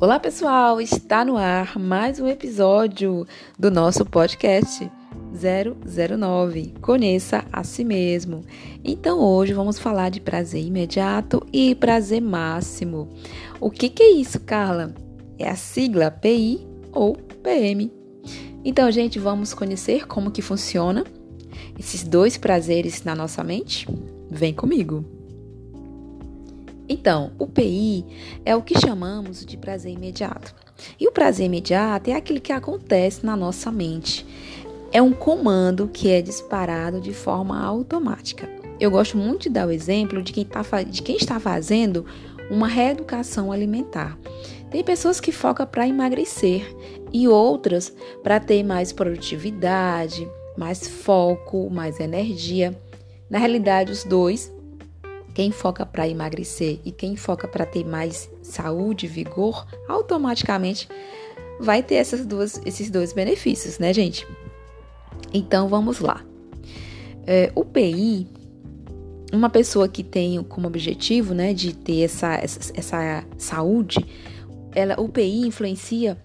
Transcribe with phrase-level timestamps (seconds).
[0.00, 0.80] Olá, pessoal!
[0.80, 3.26] Está no ar mais um episódio
[3.58, 4.88] do nosso podcast
[5.34, 8.44] 009 Conheça a si mesmo.
[8.84, 13.08] Então, hoje vamos falar de prazer imediato e prazer máximo.
[13.60, 14.94] O que, que é isso, Carla?
[15.36, 17.92] É a sigla PI ou PM.
[18.64, 21.02] Então, gente, vamos conhecer como que funciona
[21.76, 23.88] esses dois prazeres na nossa mente?
[24.30, 25.17] Vem comigo!
[26.88, 28.04] Então, o PI
[28.44, 30.54] é o que chamamos de prazer imediato.
[30.98, 34.24] E o prazer imediato é aquilo que acontece na nossa mente.
[34.90, 38.48] É um comando que é disparado de forma automática.
[38.80, 42.06] Eu gosto muito de dar o exemplo de quem, tá, de quem está fazendo
[42.50, 44.16] uma reeducação alimentar.
[44.70, 46.74] Tem pessoas que focam para emagrecer
[47.12, 47.92] e outras
[48.22, 52.76] para ter mais produtividade, mais foco, mais energia.
[53.28, 54.52] Na realidade, os dois
[55.38, 60.88] quem foca para emagrecer e quem foca para ter mais saúde, vigor, automaticamente
[61.60, 64.26] vai ter essas duas, esses dois benefícios, né, gente?
[65.32, 66.24] Então vamos lá.
[67.24, 68.26] É, o PI,
[69.32, 74.04] uma pessoa que tem como objetivo, né, de ter essa, essa, essa saúde,
[74.74, 76.18] ela, o PI influencia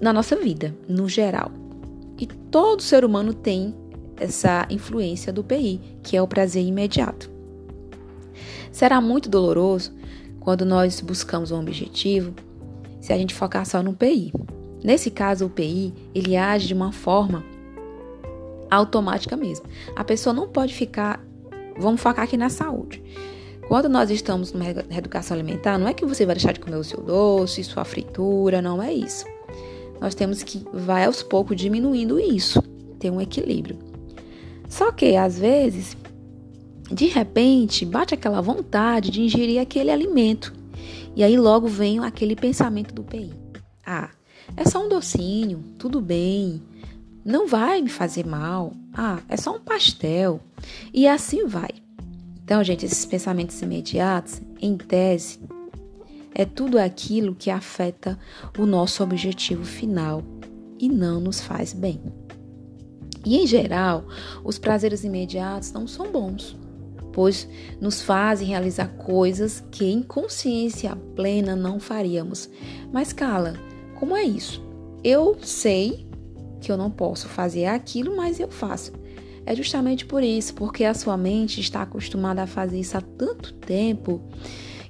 [0.00, 1.52] na nossa vida, no geral.
[2.18, 3.72] E todo ser humano tem
[4.16, 7.38] essa influência do PI, que é o prazer imediato.
[8.72, 9.92] Será muito doloroso
[10.40, 12.34] quando nós buscamos um objetivo
[13.00, 14.32] se a gente focar só no PI.
[14.82, 17.44] Nesse caso, o PI, ele age de uma forma
[18.70, 19.66] automática mesmo.
[19.96, 21.24] A pessoa não pode ficar,
[21.78, 23.02] vamos focar aqui na saúde.
[23.68, 26.84] Quando nós estamos numa reeducação alimentar, não é que você vai deixar de comer o
[26.84, 29.24] seu doce, sua fritura, não é isso.
[30.00, 32.62] Nós temos que vai aos poucos diminuindo isso,
[32.98, 33.78] ter um equilíbrio.
[34.68, 35.96] Só que às vezes
[36.90, 40.52] de repente, bate aquela vontade de ingerir aquele alimento.
[41.14, 43.32] E aí logo vem aquele pensamento do PI.
[43.86, 44.10] Ah,
[44.56, 46.60] é só um docinho, tudo bem.
[47.24, 48.72] Não vai me fazer mal.
[48.92, 50.40] Ah, é só um pastel.
[50.92, 51.70] E assim vai.
[52.42, 55.38] Então, gente, esses pensamentos imediatos, em tese,
[56.34, 58.18] é tudo aquilo que afeta
[58.58, 60.22] o nosso objetivo final
[60.76, 62.00] e não nos faz bem.
[63.24, 64.04] E em geral,
[64.42, 66.56] os prazeres imediatos não são bons
[67.20, 67.46] pois
[67.78, 72.48] nos fazem realizar coisas que em consciência plena não faríamos.
[72.90, 73.60] Mas cala,
[73.96, 74.64] como é isso?
[75.04, 76.06] Eu sei
[76.62, 78.94] que eu não posso fazer aquilo, mas eu faço.
[79.44, 83.52] É justamente por isso, porque a sua mente está acostumada a fazer isso há tanto
[83.52, 84.22] tempo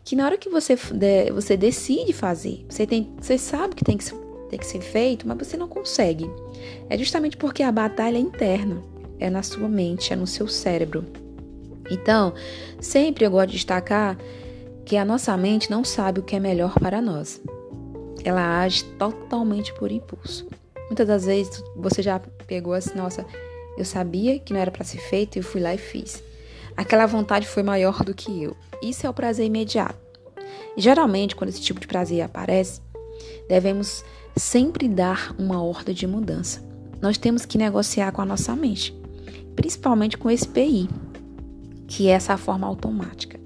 [0.04, 0.78] que na hora que você,
[1.34, 4.04] você decide fazer, você, tem, você sabe que tem que,
[4.48, 6.30] tem que ser feito, mas você não consegue.
[6.88, 8.80] É justamente porque a batalha é interna,
[9.18, 11.04] é na sua mente, é no seu cérebro.
[11.90, 12.32] Então,
[12.80, 14.16] sempre eu gosto de destacar
[14.84, 17.40] que a nossa mente não sabe o que é melhor para nós.
[18.24, 20.46] Ela age totalmente por impulso.
[20.86, 23.24] Muitas das vezes você já pegou assim, nossa,
[23.76, 26.22] eu sabia que não era para ser feito e fui lá e fiz.
[26.76, 28.56] Aquela vontade foi maior do que eu.
[28.82, 29.98] Isso é o prazer imediato.
[30.76, 32.80] Geralmente, quando esse tipo de prazer aparece,
[33.48, 34.04] devemos
[34.36, 36.62] sempre dar uma ordem de mudança.
[37.00, 38.94] Nós temos que negociar com a nossa mente,
[39.54, 40.88] principalmente com esse PI,
[41.90, 43.38] que é essa forma automática.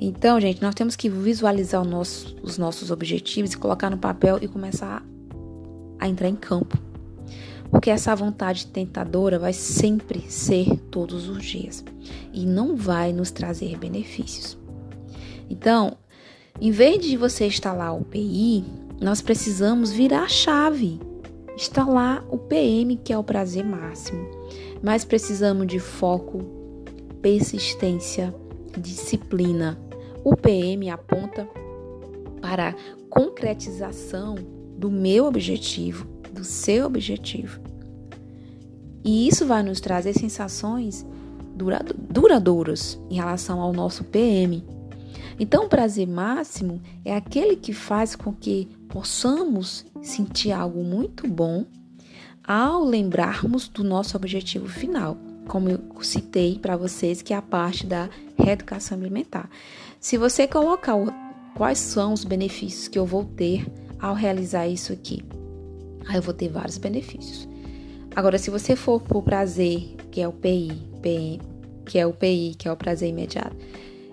[0.00, 4.48] Então, gente, nós temos que visualizar nosso, os nossos objetivos e colocar no papel e
[4.48, 5.00] começar
[5.96, 6.76] a entrar em campo.
[7.70, 11.84] Porque essa vontade tentadora vai sempre ser todos os dias
[12.32, 14.58] e não vai nos trazer benefícios.
[15.48, 15.96] Então,
[16.60, 18.64] em vez de você instalar o PI,
[19.00, 21.00] nós precisamos virar a chave,
[21.56, 24.28] instalar o PM, que é o prazer máximo.
[24.82, 26.61] Mas precisamos de foco,
[27.22, 28.34] persistência,
[28.76, 29.78] disciplina.
[30.24, 31.48] O PM aponta
[32.40, 32.74] para a
[33.08, 34.34] concretização
[34.76, 37.60] do meu objetivo, do seu objetivo.
[39.04, 41.06] E isso vai nos trazer sensações
[42.10, 44.64] duradouras em relação ao nosso PM.
[45.38, 51.64] Então, o prazer máximo é aquele que faz com que possamos sentir algo muito bom
[52.44, 55.16] ao lembrarmos do nosso objetivo final
[55.48, 59.48] como eu citei para vocês, que é a parte da reeducação alimentar.
[60.00, 61.12] Se você colocar o,
[61.54, 63.66] quais são os benefícios que eu vou ter
[64.00, 65.24] ao realizar isso aqui,
[66.08, 67.48] aí eu vou ter vários benefícios.
[68.14, 71.40] Agora, se você for por prazer, que é o PI, PI,
[71.86, 73.56] que é o PI, que é o prazer imediato,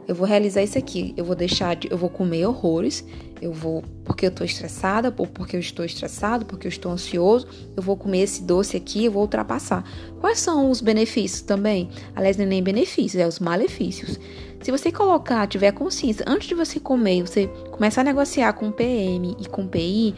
[0.10, 1.14] eu vou realizar isso aqui.
[1.16, 3.06] Eu vou deixar de, eu vou comer horrores,
[3.40, 7.48] eu vou, porque eu estou estressada, ou porque eu estou estressado, porque eu estou ansioso,
[7.78, 9.84] eu vou comer esse doce aqui, eu vou ultrapassar.
[10.20, 11.92] Quais são os benefícios também?
[12.16, 14.20] Aliás, não é nem benefícios, é os malefícios.
[14.64, 19.38] Se você colocar, tiver consciência, antes de você comer, você começar a negociar com PM
[19.40, 20.16] e com PI,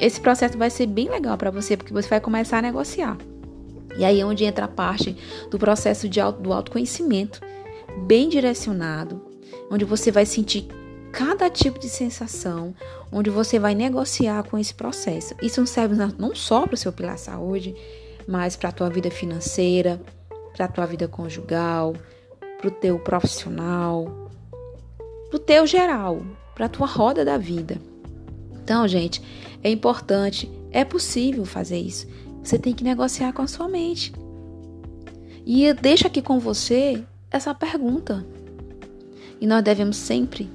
[0.00, 3.16] esse processo vai ser bem legal para você, porque você vai começar a negociar.
[3.96, 5.16] E aí é onde entra a parte
[5.52, 7.40] do processo de auto, do autoconhecimento,
[8.00, 9.20] bem direcionado,
[9.70, 10.66] onde você vai sentir
[11.12, 12.74] cada tipo de sensação,
[13.12, 15.34] onde você vai negociar com esse processo.
[15.42, 17.74] Isso serve não só para o seu pilar saúde,
[18.26, 20.00] mas para a tua vida financeira,
[20.54, 21.94] para a tua vida conjugal,
[22.58, 24.30] para o teu profissional,
[25.28, 26.22] para o teu geral,
[26.54, 27.80] para a tua roda da vida.
[28.62, 29.22] Então, gente,
[29.62, 32.06] é importante, é possível fazer isso.
[32.42, 34.12] Você tem que negociar com a sua mente.
[35.44, 38.24] E eu deixo aqui com você essa pergunta.
[39.40, 40.50] E nós devemos sempre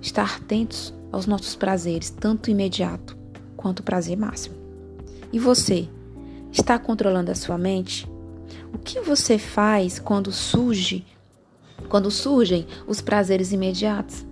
[0.00, 3.16] estar atentos aos nossos prazeres, tanto imediato
[3.56, 4.54] quanto o prazer máximo.
[5.32, 5.88] E você,
[6.52, 8.08] está controlando a sua mente?
[8.72, 11.04] O que você faz quando surge,
[11.88, 14.24] quando surgem os prazeres imediatos?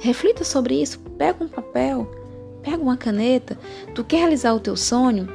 [0.00, 2.10] Reflita sobre isso, pega um papel,
[2.62, 3.58] pega uma caneta,
[3.94, 5.28] tu quer realizar o teu sonho?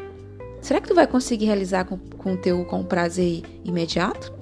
[0.62, 4.37] Será que tu vai conseguir realizar com, com o teu com prazer imediato?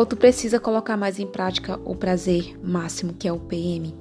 [0.00, 3.94] Ou tu precisa colocar mais em prática o prazer máximo, que é o PM?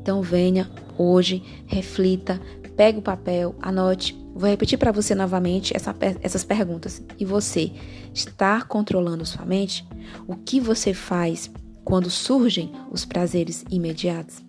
[0.00, 2.40] Então venha hoje, reflita,
[2.76, 4.16] pegue o papel, anote.
[4.32, 5.92] Vou repetir para você novamente essa,
[6.22, 7.02] essas perguntas.
[7.18, 7.72] E você
[8.14, 9.84] está controlando sua mente?
[10.28, 11.50] O que você faz
[11.84, 14.44] quando surgem os prazeres imediatos?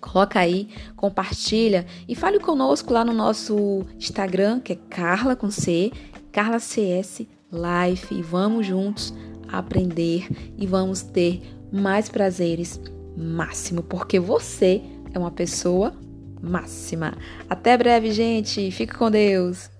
[0.00, 5.92] Coloca aí, compartilha e fale conosco lá no nosso Instagram, que é Carla com C,
[6.32, 7.20] Carla CS
[7.52, 8.12] Life.
[8.12, 9.14] E vamos juntos
[9.48, 11.42] aprender e vamos ter
[11.72, 12.80] mais prazeres
[13.16, 15.92] máximo, porque você é uma pessoa
[16.40, 17.14] máxima.
[17.48, 18.70] Até breve, gente.
[18.70, 19.77] Fique com Deus.